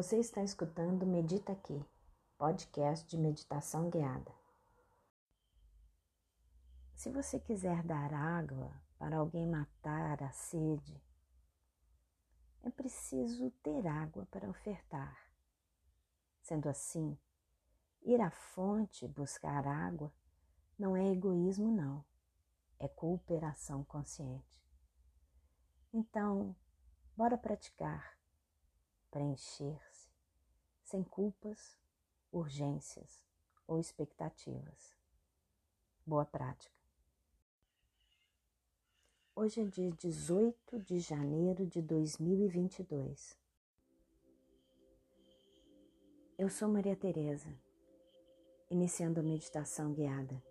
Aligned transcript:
Você 0.00 0.16
está 0.16 0.42
escutando 0.42 1.04
Medita 1.04 1.52
Aqui, 1.52 1.84
podcast 2.38 3.06
de 3.06 3.18
meditação 3.18 3.90
guiada. 3.90 4.32
Se 6.94 7.10
você 7.10 7.38
quiser 7.38 7.82
dar 7.82 8.10
água 8.14 8.72
para 8.98 9.18
alguém 9.18 9.46
matar 9.46 10.22
a 10.22 10.30
sede, 10.30 10.98
é 12.62 12.70
preciso 12.70 13.50
ter 13.62 13.86
água 13.86 14.24
para 14.30 14.48
ofertar. 14.48 15.30
Sendo 16.40 16.70
assim, 16.70 17.18
ir 18.00 18.22
à 18.22 18.30
fonte 18.30 19.06
buscar 19.06 19.66
água 19.66 20.10
não 20.78 20.96
é 20.96 21.12
egoísmo, 21.12 21.70
não, 21.70 22.02
é 22.78 22.88
cooperação 22.88 23.84
consciente. 23.84 24.64
Então, 25.92 26.56
bora 27.14 27.36
praticar, 27.36 28.18
preencher-se, 29.10 29.89
sem 30.90 31.04
culpas, 31.04 31.78
urgências 32.32 33.24
ou 33.64 33.78
expectativas. 33.78 34.96
Boa 36.04 36.24
prática. 36.24 36.74
Hoje 39.36 39.60
é 39.60 39.64
dia 39.66 39.92
18 39.92 40.80
de 40.80 40.98
janeiro 40.98 41.64
de 41.64 41.80
2022. 41.80 43.38
Eu 46.36 46.50
sou 46.50 46.68
Maria 46.68 46.96
Tereza, 46.96 47.56
iniciando 48.68 49.20
a 49.20 49.22
meditação 49.22 49.92
guiada. 49.92 50.42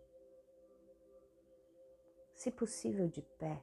Se 2.34 2.50
possível 2.50 3.10
de 3.10 3.22
pé, 3.22 3.62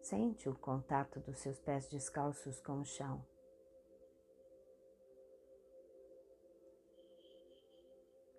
sente 0.00 0.48
o 0.48 0.54
contato 0.54 1.18
dos 1.18 1.36
seus 1.38 1.58
pés 1.58 1.88
descalços 1.88 2.60
com 2.60 2.80
o 2.80 2.84
chão. 2.84 3.33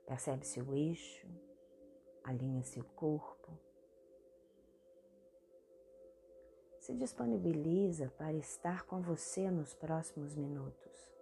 Percebe-se 0.06 0.61
o 0.61 0.73
eixo, 0.73 1.28
alinha-se 2.23 2.80
o 2.80 2.84
corpo. 2.84 3.58
Se 6.80 6.94
disponibiliza 6.94 8.14
para 8.16 8.33
estar 8.33 8.86
com 8.86 9.02
você 9.02 9.50
nos 9.50 9.73
próximos 9.73 10.36
minutos. 10.36 11.16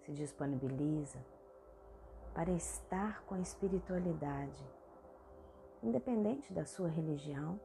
Se 0.00 0.12
disponibiliza 0.12 1.22
para 2.34 2.50
estar 2.52 3.22
com 3.26 3.34
a 3.34 3.40
espiritualidade, 3.40 4.64
independente 5.82 6.54
da 6.54 6.64
sua 6.64 6.88
religião, 6.88 7.60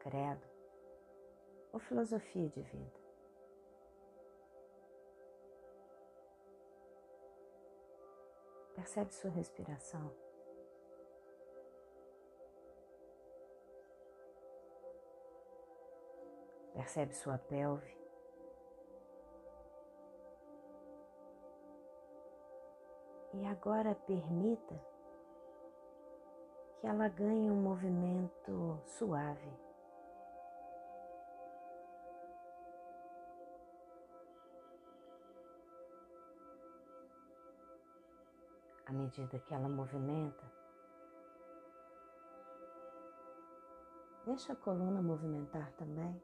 credo 0.00 0.46
ou 1.72 1.78
filosofia 1.78 2.48
de 2.48 2.62
vida. 2.62 2.97
Percebe 8.78 9.12
sua 9.12 9.30
respiração. 9.32 10.08
Percebe 16.72 17.12
sua 17.12 17.38
pelve. 17.38 17.98
E 23.34 23.44
agora 23.46 23.96
permita 24.06 24.80
que 26.80 26.86
ela 26.86 27.08
ganhe 27.08 27.50
um 27.50 27.60
movimento 27.60 28.80
suave. 28.84 29.67
À 38.88 38.92
medida 38.92 39.38
que 39.38 39.52
ela 39.52 39.68
movimenta, 39.68 40.50
deixa 44.24 44.54
a 44.54 44.56
coluna 44.56 45.02
movimentar 45.02 45.70
também. 45.72 46.18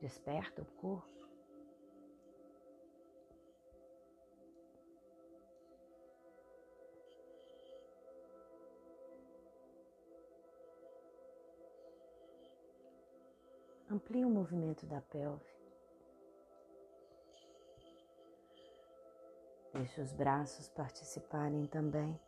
Desperta 0.00 0.62
o 0.62 0.64
corpo. 0.64 1.28
Amplie 13.90 14.24
o 14.24 14.30
movimento 14.30 14.86
da 14.86 15.02
pelve. 15.02 15.53
Deixe 19.74 20.00
os 20.00 20.12
braços 20.12 20.68
participarem 20.68 21.66
também. 21.66 22.18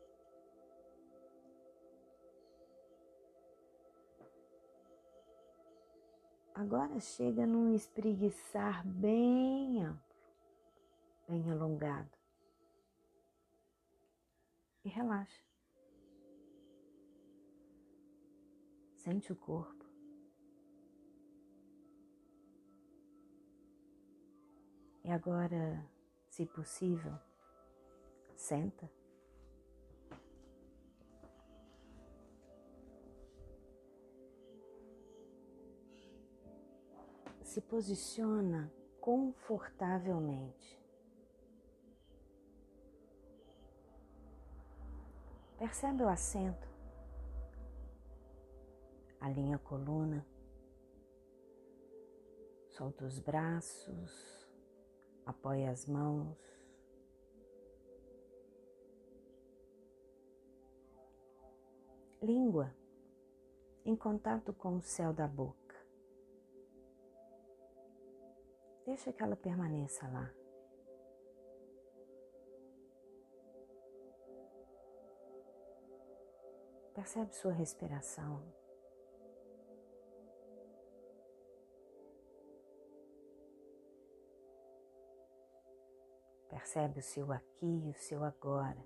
Agora 6.53 6.99
chega 6.99 7.47
num 7.47 7.73
espreguiçar 7.73 8.85
bem 8.85 9.85
amplo, 9.85 10.17
bem 11.29 11.49
alongado. 11.53 12.11
E 14.85 14.89
relaxa. 14.89 15.45
Sente 18.97 19.33
o 19.33 19.37
corpo. 19.37 19.87
E 25.05 25.11
agora, 25.13 25.89
se 26.29 26.45
possível, 26.45 27.17
senta. 28.47 28.89
Se 37.43 37.61
posiciona 37.61 38.73
confortavelmente. 39.01 40.77
Percebe 45.59 46.03
o 46.03 46.09
assento, 46.09 46.69
alinha 49.21 49.57
a 49.57 49.59
coluna, 49.59 50.27
solta 52.69 53.07
os 53.07 53.19
braços, 53.19 54.37
Apoie 55.27 55.67
as 55.67 55.87
mãos. 55.87 56.56
Língua 62.27 62.75
em 63.85 63.95
contato 63.95 64.53
com 64.53 64.79
o 64.79 64.83
céu 64.83 65.13
da 65.13 65.29
boca. 65.29 65.77
Deixa 68.85 69.13
que 69.13 69.23
ela 69.23 69.37
permaneça 69.37 70.09
lá. 70.09 70.35
Percebe 76.93 77.33
sua 77.33 77.53
respiração. 77.53 78.43
Percebe 86.49 86.99
o 86.99 87.03
seu 87.03 87.31
aqui 87.31 87.87
e 87.87 87.91
o 87.91 87.95
seu 87.95 88.25
agora, 88.25 88.85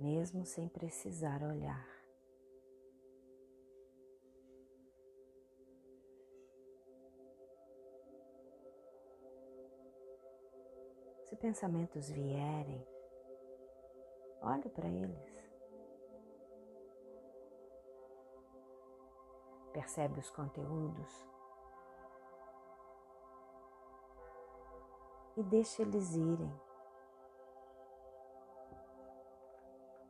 mesmo 0.00 0.46
sem 0.46 0.66
precisar 0.66 1.42
olhar. 1.42 1.86
Se 11.24 11.36
pensamentos 11.36 12.08
vierem, 12.10 12.84
olhe 14.40 14.68
para 14.70 14.88
eles. 14.88 15.30
Percebe 19.72 20.18
os 20.18 20.30
conteúdos 20.30 21.28
e 25.36 25.42
deixa 25.44 25.82
eles 25.82 26.16
irem. 26.16 26.69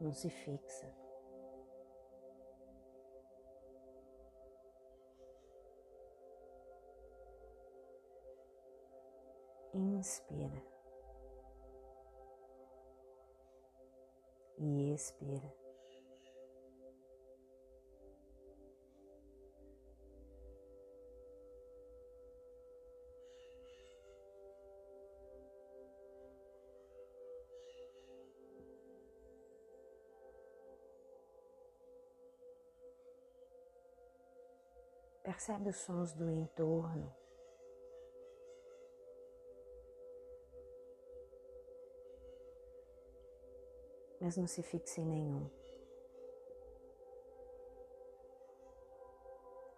Não 0.00 0.12
se 0.12 0.30
fixa. 0.30 0.92
Inspira. 9.74 10.70
e 14.60 14.92
expira. 14.92 15.59
Percebe 35.22 35.68
os 35.68 35.76
sons 35.76 36.12
do 36.14 36.30
entorno. 36.30 37.14
Mas 44.20 44.36
não 44.36 44.46
se 44.46 44.62
fixe 44.62 45.00
em 45.00 45.06
nenhum. 45.06 45.50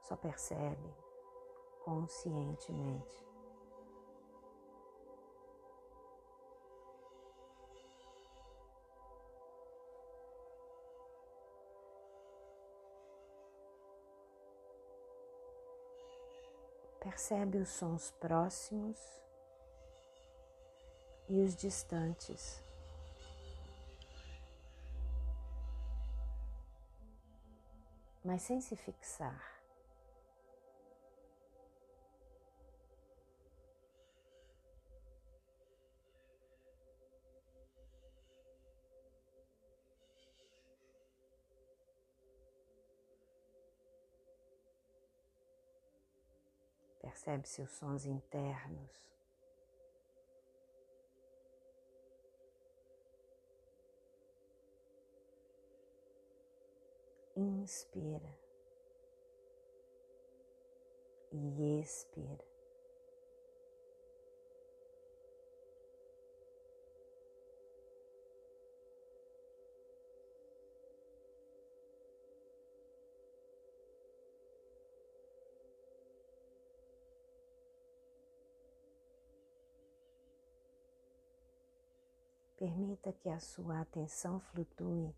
Só 0.03 0.17
percebe 0.17 0.95
conscientemente. 1.85 3.32
Percebe 17.13 17.59
os 17.59 17.69
sons 17.69 18.11
próximos 18.13 18.97
e 21.29 21.43
os 21.43 21.55
distantes. 21.55 22.59
Mas 28.25 28.41
sem 28.41 28.63
se 28.63 28.75
fixar. 28.77 29.52
Percebe 47.03 47.49
seus 47.49 47.71
sons 47.73 48.07
internos. 48.07 49.03
Inspira 57.37 58.39
e 61.33 61.81
expira. 61.81 62.52
Permita 82.63 83.13
que 83.13 83.29
a 83.29 83.41
sua 83.41 83.81
atenção 83.81 84.39
flutue 84.39 85.13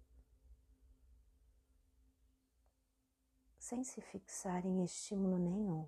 sem 3.58 3.84
se 3.84 4.00
fixar 4.00 4.64
em 4.64 4.82
estímulo 4.82 5.36
nenhum. 5.38 5.86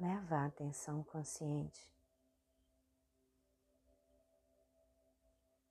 Leva 0.00 0.38
a 0.38 0.46
atenção 0.46 1.04
consciente 1.04 1.97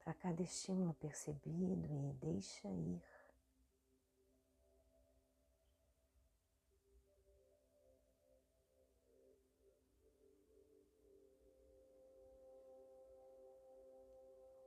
para 0.07 0.13
cada 0.13 0.42
estímulo 0.42 0.94
percebido 0.94 1.94
e 1.94 2.13
deixa 2.13 2.69
ir. 2.69 3.04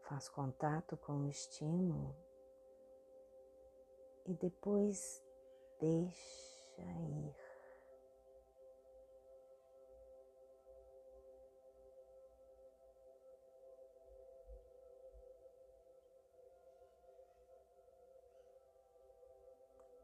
Faz 0.06 0.28
contato 0.28 0.98
com 0.98 1.22
o 1.22 1.26
estímulo 1.30 2.14
e 4.26 4.34
depois 4.34 5.24
deixa 5.80 6.82
ir. 6.82 7.49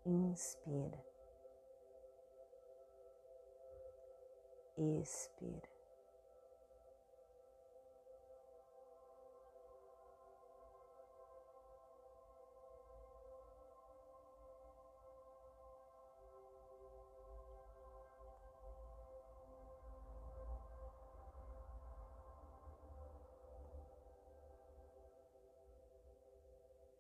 Inspira, 0.07 1.05
expira. 4.77 5.69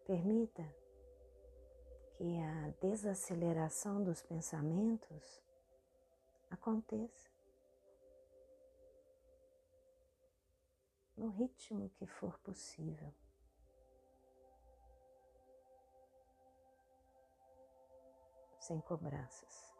Permita 0.06 0.64
que 2.16 2.40
a 2.40 2.70
desaceleração 2.80 4.02
dos 4.02 4.22
pensamentos 4.22 5.42
aconteça 6.50 7.30
no 11.14 11.28
ritmo 11.28 11.90
que 11.90 12.06
for 12.06 12.38
possível. 12.38 13.12
Sem 18.60 18.80
cobranças, 18.80 19.74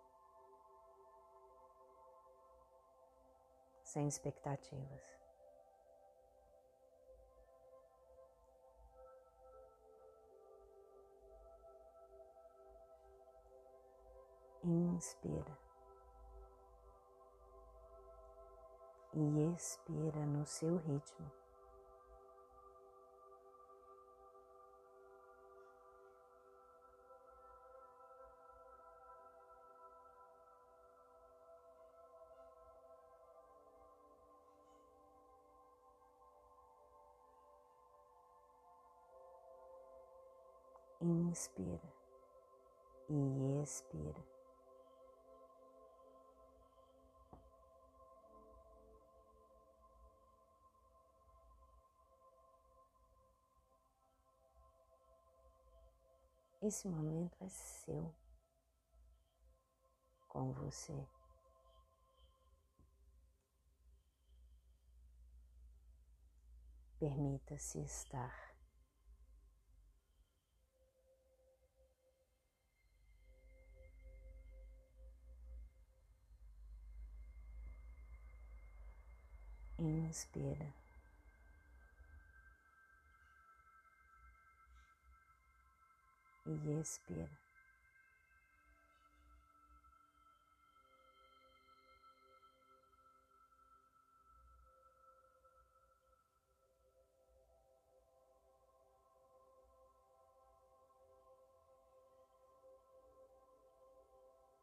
sem 3.82 4.06
expectativas. 4.06 5.15
Inspira 14.70 15.58
e 19.14 19.54
expira 19.54 20.26
no 20.26 20.44
seu 20.44 20.76
ritmo. 20.78 21.32
Inspira 41.00 41.80
e 43.08 43.62
expira. 43.62 44.35
Esse 56.66 56.88
momento 56.88 57.37
é 57.44 57.49
seu, 57.49 58.12
com 60.26 60.52
você. 60.52 61.06
Permita-se 66.99 67.78
estar. 67.78 68.35
Inspira. 79.78 80.85
E 86.64 86.80
expira. 86.80 87.30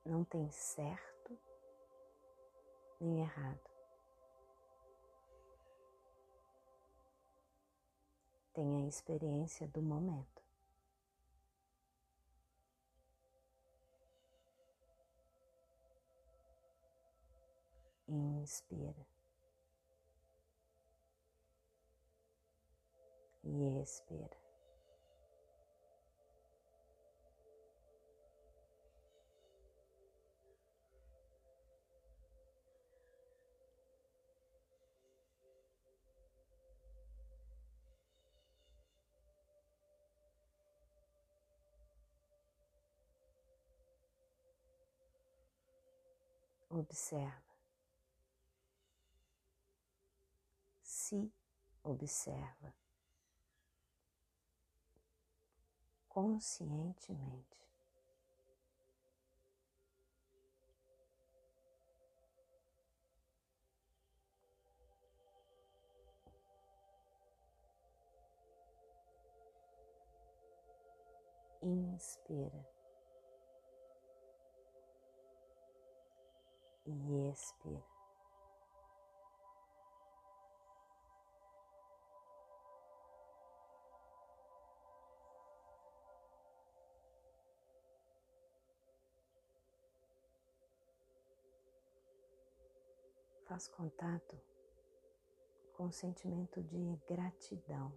Não 0.03 0.23
tem 0.25 0.49
certo 0.49 1.37
nem 2.99 3.21
errado. 3.21 3.59
Tem 8.53 8.83
a 8.83 8.87
experiência 8.87 9.67
do 9.67 9.81
momento. 9.81 10.42
Inspira. 18.13 19.07
E 23.43 23.81
expira. 23.81 24.43
observa, 46.79 47.52
se 51.03 51.29
observa 51.83 52.73
conscientemente. 56.07 57.61
Inspira. 71.61 72.73
e 76.85 77.29
expira. 77.29 77.92
Faz 93.53 93.67
contato 93.67 94.35
com 95.73 95.85
o 95.85 95.91
sentimento 95.91 96.59
de 96.63 96.99
gratidão. 97.07 97.93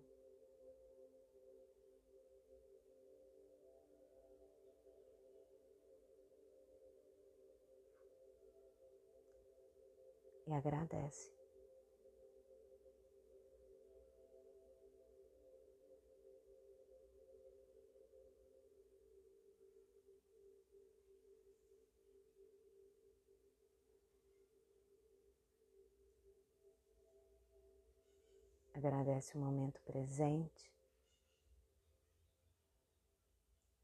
e 10.46 10.52
agradece. 10.52 11.32
Agradece 28.86 29.36
o 29.36 29.40
momento 29.40 29.80
presente, 29.82 30.72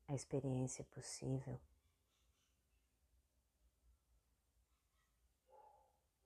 a 0.06 0.14
experiência 0.14 0.84
possível. 0.84 1.58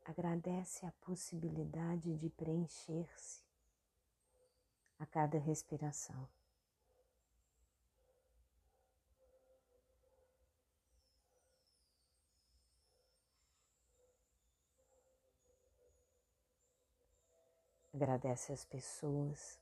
agradece 0.05 0.87
a 0.87 0.93
possibilidade 1.01 2.17
de 2.17 2.31
preencher-se 2.31 3.43
a 5.01 5.07
cada 5.07 5.37
respiração. 5.37 6.29
Agradece 17.97 18.53
as 18.53 18.63
pessoas, 18.63 19.59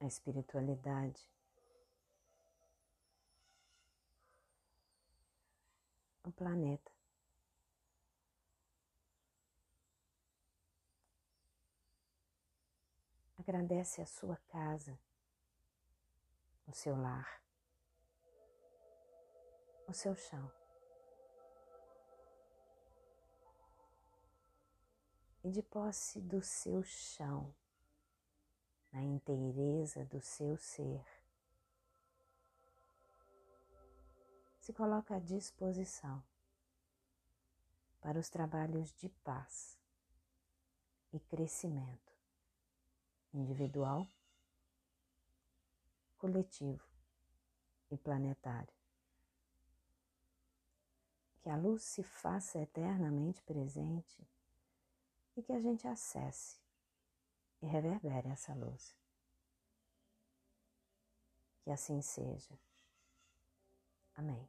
a 0.00 0.06
espiritualidade, 0.06 1.22
o 6.24 6.32
planeta. 6.32 6.90
Agradece 13.38 14.02
a 14.02 14.06
sua 14.06 14.36
casa, 14.48 14.98
o 16.66 16.72
seu 16.72 16.96
lar, 16.96 17.40
o 19.86 19.92
seu 19.92 20.16
chão. 20.16 20.63
E 25.44 25.50
de 25.50 25.62
posse 25.62 26.22
do 26.22 26.40
seu 26.40 26.82
chão, 26.82 27.54
na 28.90 29.02
inteireza 29.02 30.02
do 30.06 30.18
seu 30.18 30.56
ser, 30.56 31.04
se 34.58 34.72
coloca 34.72 35.16
à 35.16 35.18
disposição 35.18 36.24
para 38.00 38.18
os 38.18 38.30
trabalhos 38.30 38.90
de 38.94 39.10
paz 39.10 39.78
e 41.12 41.20
crescimento 41.20 42.14
individual, 43.34 44.08
coletivo 46.16 46.88
e 47.90 47.98
planetário. 47.98 48.72
Que 51.42 51.50
a 51.50 51.56
luz 51.56 51.82
se 51.82 52.02
faça 52.02 52.58
eternamente 52.58 53.42
presente 53.42 54.26
e 55.36 55.42
que 55.42 55.52
a 55.52 55.60
gente 55.60 55.86
acesse 55.86 56.58
e 57.60 57.66
reverbere 57.66 58.28
essa 58.28 58.54
luz. 58.54 58.96
Que 61.62 61.70
assim 61.70 62.00
seja. 62.02 62.58
Amém. 64.16 64.48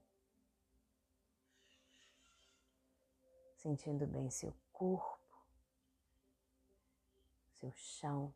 sentindo 3.65 4.05
bem 4.05 4.29
seu 4.29 4.55
corpo, 4.71 5.43
seu 7.55 7.71
chão. 7.71 8.31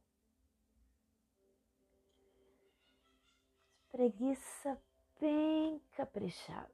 Preguiça 3.92 4.82
bem 5.20 5.80
caprichado. 5.92 6.74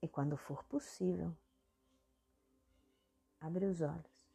E 0.00 0.08
quando 0.08 0.38
for 0.38 0.64
possível, 0.64 1.36
abre 3.44 3.66
os 3.66 3.82
olhos. 3.82 4.26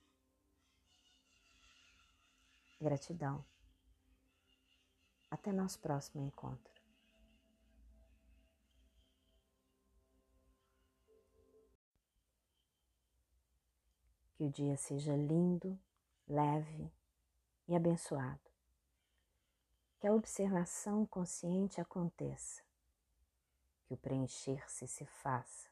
Gratidão. 2.79 3.43
Até 5.31 5.51
nosso 5.51 5.79
próximo 5.79 6.23
encontro. 6.23 6.79
Que 14.35 14.43
o 14.43 14.49
dia 14.49 14.77
seja 14.77 15.15
lindo, 15.15 15.77
leve 16.27 16.91
e 17.67 17.75
abençoado. 17.75 18.39
Que 19.99 20.07
a 20.07 20.13
observação 20.13 21.03
consciente 21.07 21.81
aconteça. 21.81 22.61
Que 23.85 23.95
o 23.95 23.97
preencher-se 23.97 24.87
se 24.87 25.05
faça. 25.05 25.67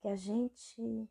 que 0.00 0.08
a 0.08 0.16
gente 0.16 1.08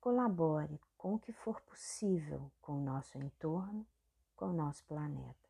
colabore 0.00 0.80
com 0.96 1.14
o 1.14 1.18
que 1.18 1.32
for 1.32 1.60
possível 1.60 2.50
com 2.60 2.78
o 2.78 2.84
nosso 2.84 3.18
entorno, 3.18 3.86
com 4.34 4.46
o 4.46 4.52
nosso 4.52 4.84
planeta. 4.84 5.48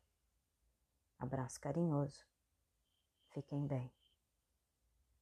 Abraço 1.17 1.59
carinhoso. 1.61 2.25
Fiquem 3.29 3.65
bem. 3.65 3.91